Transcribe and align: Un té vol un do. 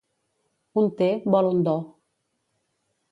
Un 0.81 0.87
té 1.01 1.09
vol 1.35 1.49
un 1.51 1.61
do. 1.67 1.75